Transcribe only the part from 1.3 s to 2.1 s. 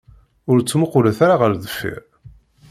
ɣer deffir.